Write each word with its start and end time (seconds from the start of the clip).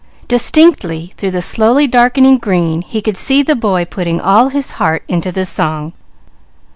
Distinctly, 0.27 1.13
through 1.17 1.29
the 1.29 1.43
slowly 1.43 1.85
darkening 1.85 2.39
green, 2.39 2.81
he 2.81 3.03
could 3.03 3.17
see 3.17 3.43
the 3.43 3.55
boy 3.55 3.85
putting 3.85 4.19
all 4.19 4.49
his 4.49 4.71
heart 4.81 5.03
into 5.07 5.31
the 5.31 5.45
song. 5.45 5.93